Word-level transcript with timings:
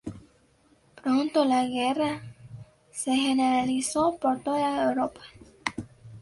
Pronto 0.99 1.45
la 1.45 1.63
guerra 1.65 2.23
se 2.89 3.11
generalizó 3.15 4.17
por 4.19 4.41
toda 4.41 4.89
Europa. 4.89 5.21